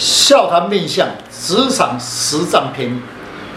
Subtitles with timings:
[0.00, 2.98] 笑谈面相职场实战篇，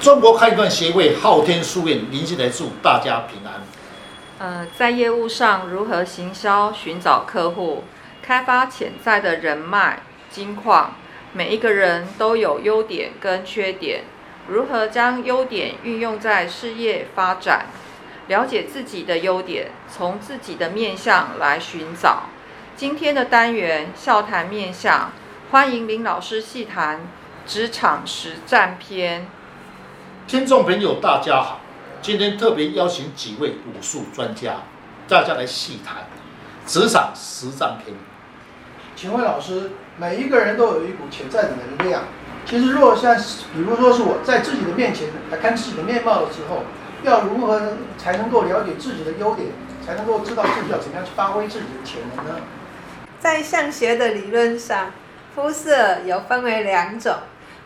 [0.01, 3.61] 中国开断协会昊天书院林进来祝大家平安。
[4.39, 7.85] 呃，在业务上如何行销、寻找客户、
[8.21, 10.95] 开发潜在的人脉、金矿？
[11.31, 14.03] 每一个人都有优点跟缺点，
[14.49, 17.67] 如何将优点运用在事业发展？
[18.27, 22.23] 了解自己的优点，从自己的面相来寻找。
[22.75, 25.09] 今天的单元笑谈面相。
[25.53, 27.01] 欢迎林老师细谈
[27.45, 29.27] 职场实战篇。
[30.25, 31.61] 听众朋友，大家好，
[32.01, 34.63] 今天特别邀请几位武术专家，
[35.07, 36.07] 大家来细谈
[36.65, 37.95] 职场实战篇。
[38.95, 42.05] 请问老师，每一个人都有一股潜在的能量。
[42.47, 46.63] 其实，若像比如说是我在自己的面前来看自己的面貌的时候，
[47.03, 49.49] 要如何才能够了解自己的优点，
[49.85, 52.41] 才能够知道自己要怎么样去发挥自己的潜能呢？
[53.19, 54.91] 在相学的理论上。
[55.35, 57.15] 肤色有分为两种，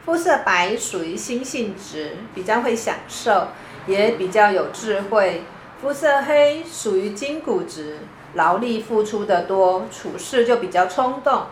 [0.05, 3.49] 肤色白属于心性直，比较会享受，
[3.87, 5.41] 也比较有智慧；
[5.81, 7.99] 肤色黑属于筋骨直，
[8.35, 11.47] 劳力付出的多，处事就比较冲动。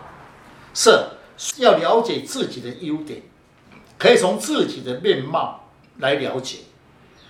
[0.74, 0.90] 是，
[1.58, 3.22] 要了解自己的优点，
[3.98, 5.66] 可以从自己的面貌
[5.98, 6.60] 来了解。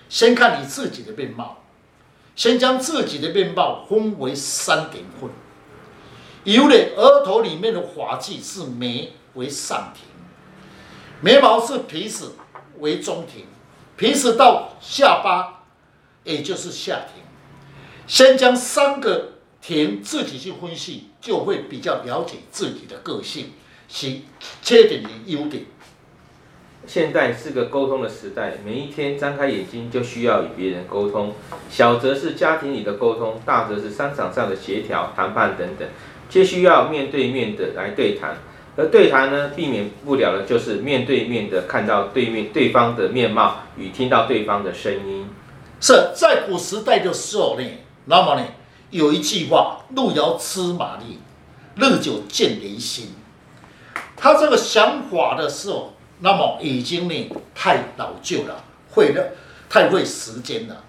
[0.09, 1.57] 先看你自己的面貌，
[2.35, 5.31] 先将自己的面貌分为三点份。
[6.45, 10.03] 有的额头里面的发际是眉为上庭，
[11.19, 12.35] 眉毛是鼻子
[12.79, 13.45] 为中庭，
[13.97, 15.63] 鼻子到下巴
[16.23, 17.23] 也就是下庭。
[18.05, 23.53] 先将三个庭自己去分析，就会比较了解自己的个性，
[23.87, 24.25] 其
[24.61, 25.65] 缺点与优点。
[26.85, 31.33] 现在是个沟通的时代，每一天张开眼睛就需要与别人沟通，
[31.71, 35.87] 小则是家庭里的沟通，大则是商场上的协调、谈判等等。
[36.29, 38.37] 皆需要面对面的来对谈，
[38.75, 45.27] 而对谈呢，避免不了的就是面对面的看到对面对方的面貌与听到对方的声音。
[45.79, 47.65] 是在古时代的时候呢，
[48.05, 48.45] 那么呢，
[48.89, 51.19] 有一句话：“路遥知马力，
[51.75, 53.13] 日久见人心。”
[54.17, 59.33] 他这个想法的时候，那么已经呢太老旧了，会的
[59.69, 60.83] 太费时间了。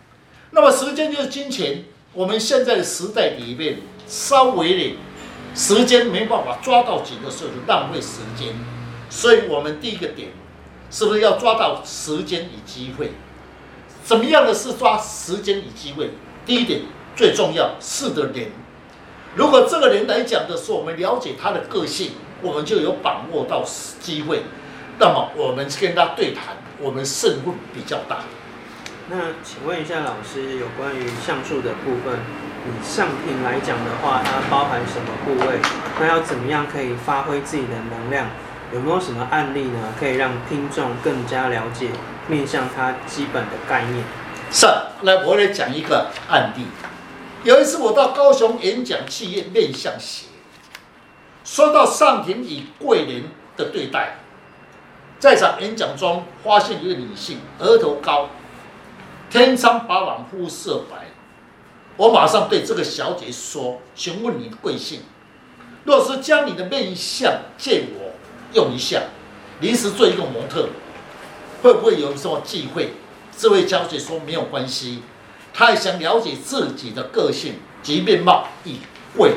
[0.53, 4.97] 那么时间就是金钱，我们现在的时代里面稍微呢。
[5.57, 8.55] 时间没办法抓到紧的时候，就浪费时间。
[9.09, 10.29] 所以，我们第一个点，
[10.91, 13.13] 是不是要抓到时间与机会？
[14.05, 16.11] 怎么样的是抓时间与机会？
[16.45, 16.83] 第一点
[17.17, 18.51] 最重要是的人。
[19.35, 22.13] 如果这个人来讲的时候，我们了解他的个性，
[22.43, 23.65] 我们就有把握到
[23.99, 24.43] 机会。
[24.99, 28.25] 那么，我们跟他对谈，我们胜负比较大。
[29.09, 32.19] 那请问一下老师，有关于橡树的部分，
[32.67, 35.61] 以上庭来讲的话，它包含什么部位？
[36.01, 38.27] 那要怎么样可以发挥自己的能量？
[38.75, 39.95] 有没有什么案例呢？
[39.97, 41.91] 可以让听众更加了解
[42.27, 44.03] 面向它基本的概念？
[44.51, 44.67] 是，
[45.03, 46.67] 来我来讲一个案例。
[47.45, 50.27] 有一次我到高雄演讲企业面向写，
[51.45, 53.23] 说到上庭以贵人
[53.57, 54.17] 的对待，
[55.21, 58.31] 在场演讲中发现一个女性，额头高。
[59.37, 61.09] 天仓饱满，肤色白。
[61.99, 65.01] 我马上对这个小姐说：“询问你的贵姓？
[65.85, 68.13] 若是将你的面相借我
[68.55, 69.03] 用一下，
[69.61, 70.71] 临时做一个模特，
[71.63, 72.95] 会不会有什么忌讳？”
[73.37, 75.03] 这位小姐说：“没有关系。”
[75.53, 78.79] 她也想了解自己的个性及面貌以
[79.15, 79.33] 贵。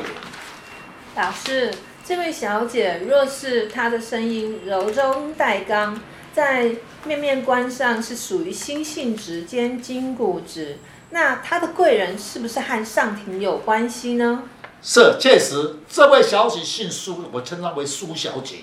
[1.14, 1.70] 老师，
[2.06, 6.00] 这位小姐若是她的声音柔中带刚。
[6.32, 10.78] 在面面观上是属于心性直兼筋骨直，
[11.10, 14.42] 那他的贵人是不是和上庭有关系呢？
[14.82, 18.58] 是，确实，这位小姐姓苏，我称她为苏小姐。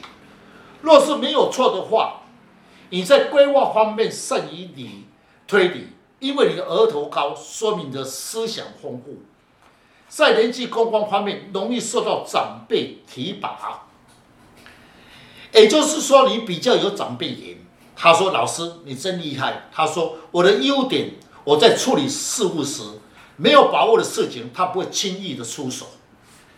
[0.82, 2.22] 若是没有错的话，
[2.92, 5.06] 你在规划方面善于理
[5.48, 5.88] 推理，
[6.20, 9.18] 因为你的额头高，说明你的思想丰富。
[10.08, 13.88] 在人际沟通方面，容易受到长辈提拔。
[15.54, 17.58] 也就是说，你比较有长辈缘。
[18.00, 22.84] 他说：“老师，你真厉害。”他说：“我的优点，我在处理事务时，
[23.38, 25.88] 没有把握的事情，他不会轻易的出手。”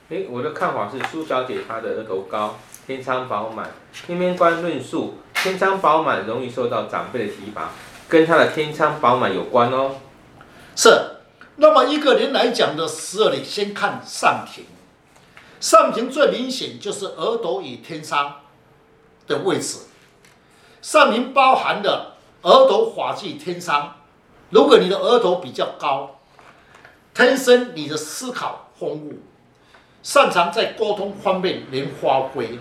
[0.09, 3.71] 诶，我的看法是，苏小姐她的额头高，天仓饱满。
[4.07, 7.71] 面面观论述，天仓饱满容易受到长辈的提拔，
[8.09, 9.95] 跟她的天仓饱满有关哦。
[10.75, 10.89] 是。
[11.55, 14.65] 那么一个人来讲的时候，你先看上庭。
[15.61, 18.35] 上庭最明显就是额头与天仓。
[19.27, 19.81] 的位置，
[20.81, 23.95] 上面包含的额头发际天仓。
[24.49, 26.19] 如果你的额头比较高，
[27.13, 29.13] 天生你的思考丰富，
[30.01, 32.57] 擅长在沟通方面能发挥。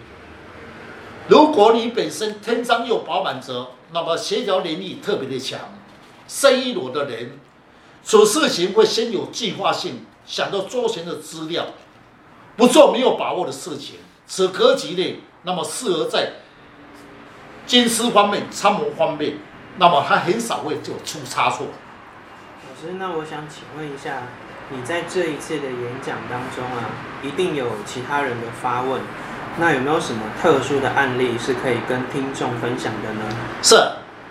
[1.29, 5.61] 如果你本身天仓又饱满者，那么协调能力特别的强。
[6.27, 7.39] 生意裸的人，
[8.03, 11.67] 做事情会先有计划性，想到周全的资料，
[12.57, 13.97] 不做没有把握的事情。
[14.27, 16.33] 此格局呢，那么适合在
[17.69, 19.35] 军事方面、参谋方面，
[19.77, 21.67] 那么他很少会就出差错。
[22.67, 24.23] 老师，那我想请问一下，
[24.71, 26.91] 你在这一次的演讲当中啊，
[27.23, 29.03] 一定有其他人的发问。
[29.59, 33.23] 那有没有什么特殊的案例是可以跟听众分享的呢？
[33.63, 33.77] 是。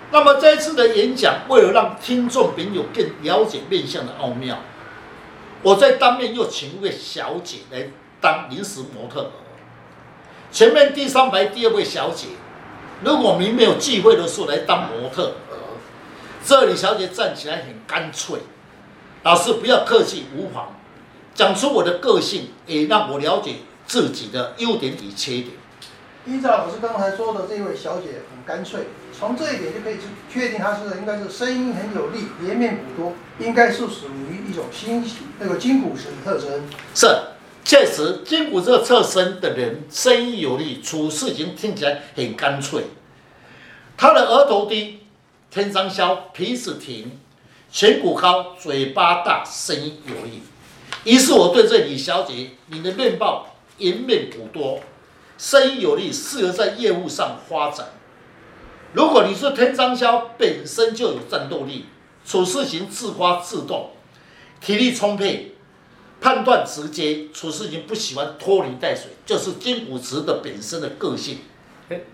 [0.09, 4.57] 那么这一次的演讲，为了让听众朋友更了解面相的奥妙，
[5.61, 7.89] 我在当面又请一位小姐来
[8.21, 9.31] 当临时模特。
[10.49, 12.27] 前面第三排第二位小姐，
[13.03, 15.57] 如果您没有机会的时候来当模特儿，
[16.43, 18.39] 这里小姐站起来很干脆，
[19.23, 20.75] 老师不要客气，无妨，
[21.33, 23.55] 讲出我的个性，也让我了解。
[23.87, 25.47] 自己的优点与缺点。
[26.25, 28.81] 依照老师刚才说的，这位小姐很干脆，
[29.17, 29.95] 从这一点就可以
[30.29, 35.09] 确定她是应该是声音很有力，颜面骨多，应该是属于一种新
[35.39, 36.67] 那个筋骨质的特征。
[36.93, 37.07] 是，
[37.67, 42.85] 确实筋骨质的特征的人，声音有力，处事情听起来很干脆。
[43.97, 44.99] 他的额头低，
[45.51, 47.11] 天仓削，鼻子挺，
[47.69, 50.41] 颧骨高，嘴巴大，声音有力。
[51.03, 53.47] 于是我对这李小姐，你的面貌。
[53.79, 54.79] 颜面骨多，
[55.37, 57.89] 声音有力，适合在业务上发展。
[58.93, 61.85] 如果你是天仓削，本身就有战斗力，
[62.25, 63.91] 处事情自发自动，
[64.61, 65.56] 体力充沛，
[66.27, 71.37] 判断直接，处事情不喜欢拖泥带水，就是金骨质的本身的个性。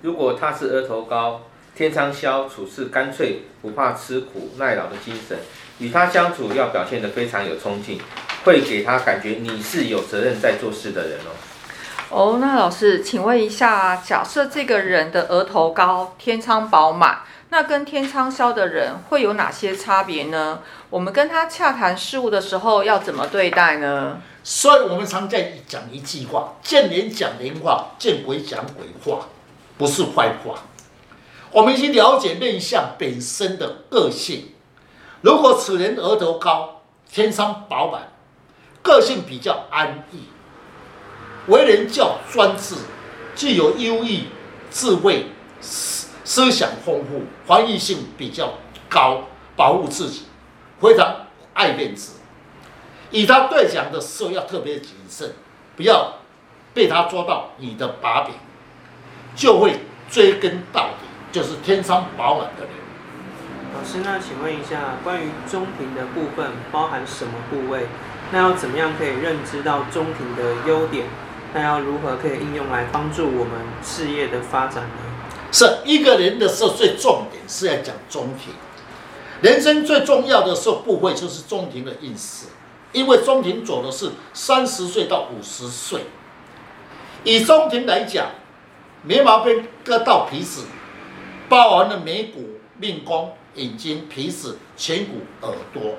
[0.04, 1.42] 如果他是额头高，
[1.76, 5.40] 天仓消，处事干脆，不怕吃苦耐劳的精神，
[5.80, 8.00] 与他相处要表现得非常有冲劲，
[8.46, 11.34] 会给他感觉你是有责任在做事的人哦。
[12.12, 17.22] 哦，那老师，请问一下，假设这个人的额头高，天仓饱满，
[17.54, 20.62] 那跟天仓削的人会有哪些差别呢？
[20.90, 24.20] 我们跟他洽谈事务的时候要怎么对待呢？
[24.44, 29.28] 所以我们常在讲一句话：见人讲人话，见鬼讲鬼话，
[29.78, 30.64] 不是坏话。
[31.52, 34.54] 我们已经了解面相本身的个性。
[35.22, 38.14] 如果此人额头高，天仓饱满，
[38.82, 40.24] 个性比较安逸。
[41.46, 42.74] 为人较专制，
[43.36, 44.30] 具有优异
[44.72, 45.28] 智慧，
[46.24, 48.54] 思想丰富，防御性比较
[48.90, 49.24] 高，
[49.56, 50.24] 保护自己，
[50.80, 52.20] 非常爱面子。
[53.12, 55.34] 与他对讲的时候要特别谨慎，
[55.76, 56.16] 不要
[56.74, 58.34] 被他抓到你的把柄，
[59.36, 62.72] 就会追根到底，就是天生饱满的人。
[63.76, 67.88] 老师，那请问一下，关于中庭的部分包含什么部位？
[68.32, 71.06] 那要怎么样可以认知到中庭的优点？
[71.54, 73.54] 那要如何可以应用来帮助我们
[73.84, 75.13] 事业的发展呢？
[75.54, 78.54] 是一个人的时候，最重点是要讲中庭。
[79.42, 82.48] 人生最重要的时候部位就是中庭的运势，
[82.92, 86.02] 因为中庭走的是三十岁到五十岁。
[87.24, 88.32] 以中庭来讲，
[89.04, 90.64] 眉毛边割到鼻子，
[91.48, 95.96] 包含了眉骨、命宫、眼睛、鼻子、颧骨、耳朵。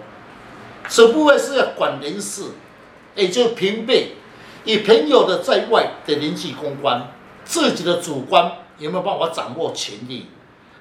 [0.89, 2.43] 此部位是要管人事，
[3.15, 4.17] 也就平辈。
[4.65, 7.09] 以朋友的在外的人际公关，
[7.45, 10.27] 自己的主观有没有办法掌握权力？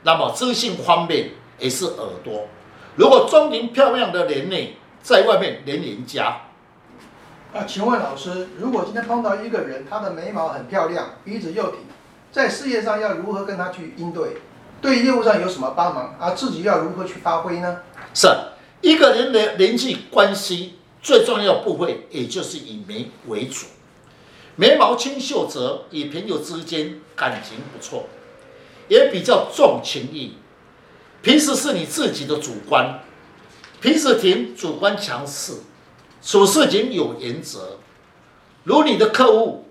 [0.04, 2.48] 那么知性方面也是耳朵。
[2.96, 6.42] 如果中庭漂亮的人呢，在外面连人家。
[7.54, 11.80] 啊，请问老师，如果今天碰到一个人，他的眉毛很漂亮，鼻子又挺，
[12.32, 14.38] 在事业上要如何跟他去应对？
[14.82, 16.16] 对业务上有什么帮忙？
[16.20, 17.80] 啊，自己要如何去发挥呢？
[18.14, 18.28] 是
[18.82, 20.80] 一个人的人际关系。
[21.02, 23.66] 最重要部位，也就是以眉为主，
[24.56, 28.08] 眉毛清秀者，与朋友之间感情不错，
[28.88, 30.38] 也比较重情义。
[31.24, 33.00] 平时是你自己的主观，
[33.82, 35.54] 平时挺主观强势，
[36.22, 37.78] 处事情有原则。
[38.64, 39.66] 如你的客户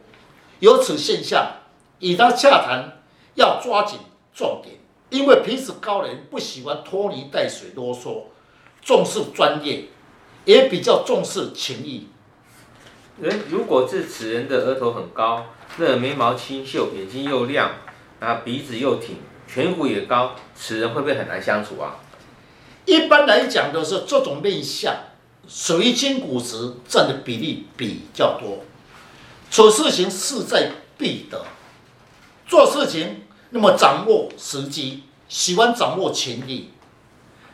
[0.59, 1.59] 有此现象，
[2.01, 3.03] 与他洽谈
[3.35, 3.99] 要抓紧
[4.35, 4.77] 重点，
[5.11, 8.23] 因为平时高人不喜欢拖泥带水啰嗦，
[8.83, 9.85] 重视专业。
[10.45, 12.09] 也比较重视情谊。
[13.23, 17.71] 人如果是此人的额头很高，那眉毛清秀，眼睛又亮，
[18.19, 21.99] 啊鼻子又挺，颧骨也高，此人会不会很难相处啊？
[22.85, 24.93] 一般来讲的是这种面相，
[25.47, 28.65] 属于筋骨质占的比例比较多。
[29.53, 31.47] 处事情势在必得，
[32.49, 36.71] 做事情那么掌握时机，喜欢掌握权力，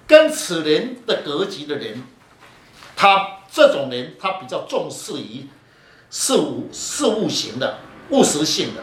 [0.07, 2.03] 跟此人的格局的人。
[2.97, 5.47] 他这种人，他比较重视于
[6.11, 7.79] 事务事务型的
[8.11, 8.83] 务实性的，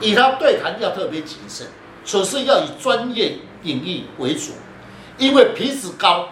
[0.00, 1.68] 与他对谈要特别谨慎，
[2.04, 4.52] 处事要以专业领域为主，
[5.16, 6.28] 因为皮质高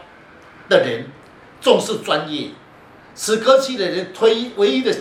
[0.68, 1.10] 的人
[1.60, 2.50] 重视专业，
[3.14, 4.94] 此格局的人推唯一的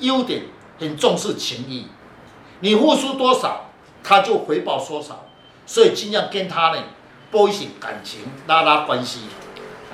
[0.00, 0.42] 优点
[0.78, 1.86] 很重视情谊，
[2.60, 3.70] 你付出多少，
[4.04, 5.26] 他就回报多少，
[5.66, 6.82] 所以尽量跟他呢
[7.30, 9.20] 播一些感情，拉拉关系。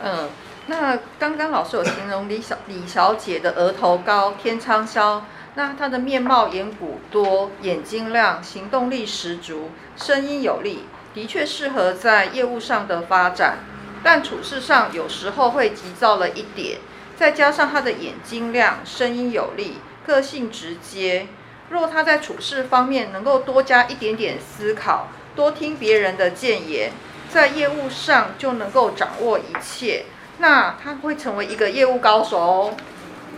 [0.02, 0.28] 嗯，
[0.66, 5.20] 那刚刚老师有形容李小李小姐的额头高，天仓霄。
[5.56, 13.58] 那她的面貌眼骨多，眼睛亮，行动力十足，声音有力，的确适合在业务上的发展。
[14.02, 16.78] 但处事上有时候会急躁了一点，
[17.16, 21.26] 再加上她的眼睛亮，声音有力，个性直接。
[21.68, 26.90] 若她在处事方面能够多加一点点思考，多听别人的建言，
[27.30, 30.04] 在业务上就能够掌握一切，
[30.38, 32.76] 那他会成为一个业务高手哦。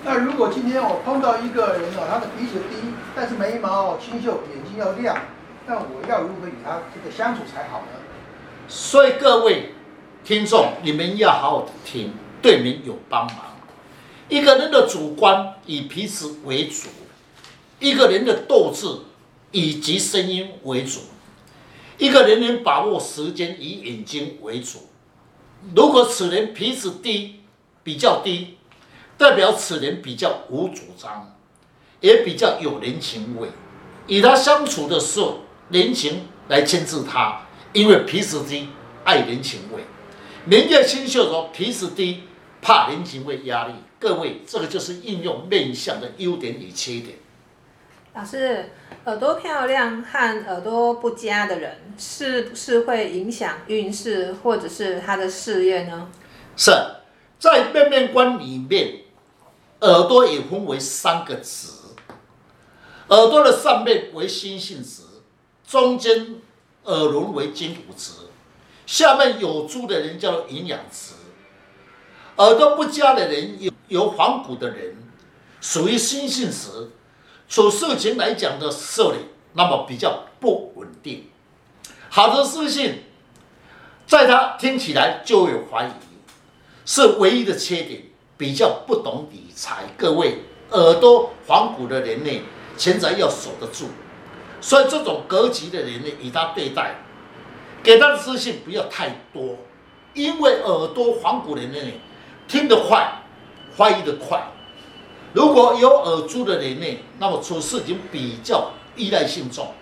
[0.04, 2.76] 那如果今天我碰到一个人哦，他的鼻子低，
[3.14, 5.16] 但是眉毛清秀，眼睛要亮，
[5.66, 7.98] 那我要如何与他这个相处才好呢？
[8.68, 9.74] 所以各位
[10.24, 13.56] 听众，你们要好好听，对你们有帮忙。
[14.28, 16.88] 一个人的主观以皮质为主，
[17.78, 18.86] 一个人的斗志
[19.50, 21.00] 以及声音为主，
[21.98, 24.88] 一个人能把握时间以眼睛为主。
[25.74, 27.40] 如果此人皮子低，
[27.82, 28.56] 比较低。
[29.18, 31.34] 代表此人比较无主张，
[32.02, 33.48] 也比较有人情味。
[34.08, 38.68] 与他相处的时候，人情来牵制他，因为皮质低，
[39.04, 39.84] 爱人情味。
[40.44, 42.24] 面见新秀的时候，皮质低，
[42.60, 43.72] 怕人情味压力。
[43.98, 47.16] 各位，这个就是应用面相的优点与缺点。
[48.16, 48.70] 老师，
[49.04, 56.10] 耳朵漂亮和耳朵不佳的人，是不是会影响运势或者是他的事业呢？
[56.56, 56.72] 是
[57.38, 59.02] 在面面观里面。
[59.82, 61.68] 耳朵也分为三个值，
[63.08, 65.02] 耳朵的上面为心性值，
[65.68, 66.36] 中间
[66.84, 68.12] 耳轮为筋骨值，
[68.86, 71.12] 下面有珠的人叫营养值。
[72.36, 74.96] 耳朵不佳的人有有黄骨的人，
[75.60, 76.90] 属于心性值，
[77.48, 79.12] 所事情来讲的时候，
[79.52, 81.30] 那么比较不稳定。
[82.08, 83.02] 好的事情，
[84.06, 85.90] 在他听起来就有怀疑，
[86.84, 88.02] 是唯一的缺点。
[88.38, 92.42] 比较不懂理财，各位耳朵黄骨的人呢，
[92.76, 93.86] 钱财要守得住，
[94.60, 96.96] 所以这种格局的人呢，与他对待，
[97.82, 99.56] 给他的资讯不要太多，
[100.12, 101.78] 因为耳朵黄骨的人呢，
[102.46, 103.22] 听得快，
[103.74, 104.46] 怀疑的快。
[105.36, 109.74] 如果有耳珠的人呢，那么处事情比较依赖性重，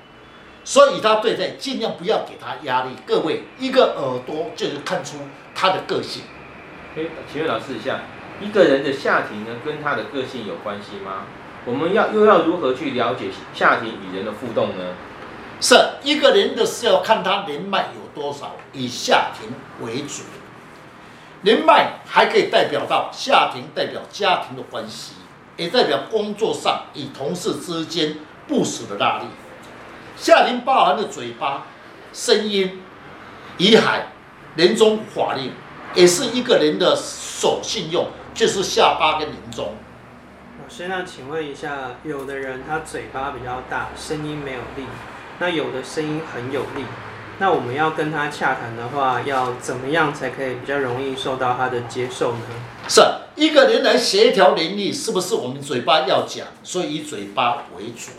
[0.65, 2.91] 所以他对待尽量不要给他压力。
[3.07, 5.19] 各位，一个耳朵就是看出
[5.55, 6.23] 他的个性。
[6.97, 8.01] 哎，请问老师一下。
[8.41, 11.23] 一个人的下庭呢，跟他的个性有关系吗？
[11.65, 14.97] 我们要又要如何去了解下庭与人的互动呢？
[15.61, 19.53] 是一个人的是要看他人脉有多少，以下庭
[19.87, 20.25] 为主。
[21.43, 25.13] 人脉还可以代表到下庭，代表家庭的关系，
[25.57, 29.27] 也代表工作上与同事之间不死的压力。
[30.17, 31.67] 下庭包含的嘴巴、
[32.13, 32.83] 声音、
[33.59, 34.09] 遗海、
[34.57, 35.53] 年终法令，
[35.95, 38.09] 也是一个人的守信用。
[38.35, 39.75] 就是下巴跟人中。
[40.61, 44.87] 老师，那请问一下，有的人他嘴巴比较大，声音没有力；
[45.39, 46.85] 那有的声音很有力。
[47.39, 52.41] 那我们要跟他洽谈的话，要怎么样才可以比较容易受到他的接受呢？
[52.89, 53.01] 是
[53.35, 56.47] 一个人来协调能力，是不是我们嘴巴要讲？
[56.63, 58.13] 所以以嘴巴为主。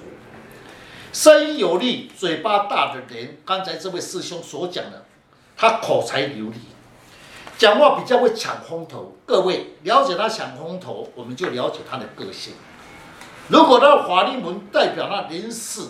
[1.13, 5.05] 声音有力、嘴巴大的人，刚才这位师兄所讲的，
[5.55, 6.55] 他口才流利。
[7.57, 12.53] 讲话比较会抢风头，各位了解他抢风头，我们就了解他的个性。
[13.48, 15.84] 如果他法令纹代表那人事，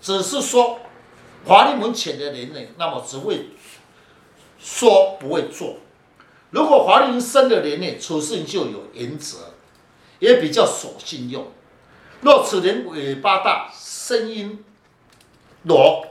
[0.00, 0.78] 只是说
[1.46, 3.50] 法令纹浅的人呢，那么只会
[4.58, 5.76] 说不会做；
[6.50, 9.54] 如果法令纹深的人呢，处事就有原则，
[10.18, 11.46] 也比较守信用。
[12.20, 14.64] 若此人尾巴大，声音
[15.62, 16.06] 弱，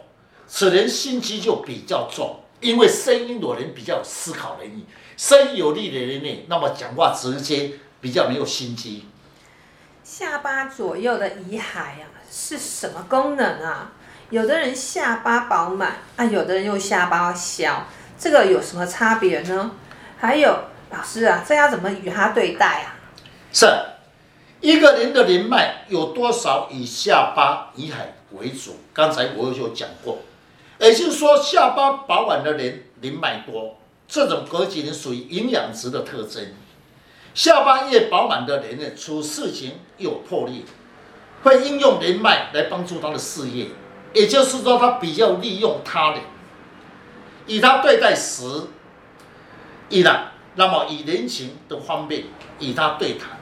[0.48, 2.40] 此人心机就比较重。
[2.60, 4.84] 因为声音裸人比较有思考能力，
[5.16, 9.06] 声音有力的人呢，那么讲话直接，比较没有心机。
[10.04, 13.92] 下巴左右的遗骸啊，是什么功能啊？
[14.30, 17.88] 有的人下巴饱满啊，有的人又下巴小，
[18.20, 19.72] 这个有什么差别呢？
[20.18, 22.96] 还有老师啊，这要怎么与他对待啊？
[23.54, 23.66] 是
[24.60, 28.76] 一个人的人脉有多少，以下巴遗海为主。
[28.94, 30.20] 刚才我有讲过。
[30.80, 36.54] 也就是说，下巴饱满的人人脉多，这种格局呢属于营养值的特征。
[37.34, 40.66] 下巴越饱满的人呢，处事情有魄力，
[41.44, 43.68] 会应用人脉来帮助他的事业，
[44.18, 46.22] 也就是说，他比较利用他人，
[47.46, 48.44] 以他对待时，
[49.90, 52.24] 依然那么以人情的方面
[52.60, 53.38] 与他对谈。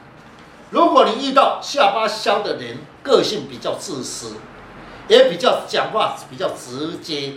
[0.68, 4.34] 如果你遇到下巴削的人，个性比较自私，
[5.08, 7.32] 也比较讲话比较直接，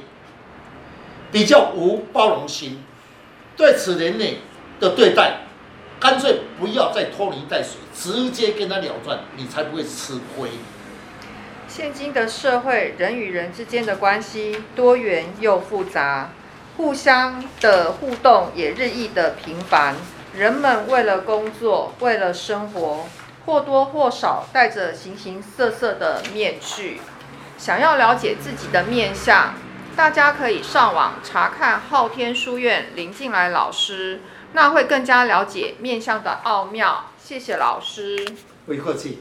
[1.31, 2.83] 比较无包容心，
[3.55, 4.25] 对此人呢
[4.81, 5.43] 的对待，
[5.97, 10.49] 干脆不要再拖泥带水，直接跟他了断，你才不会吃亏。
[11.69, 16.31] 现今的社会，人与人之间的关系多元又复杂，
[16.75, 19.95] 互相的互动也日益的频繁。
[20.35, 23.05] 人们为了工作，为了生活，
[23.45, 26.99] 或多或少戴着形形色色的面具。
[27.59, 29.53] 想要了解自己的面相，
[29.95, 34.21] 大家可以上网查看昊天书院林进来老师。
[34.53, 37.11] 那会更加了解面相的奥妙。
[37.23, 38.27] 谢谢老师。
[38.65, 39.19] 不客气。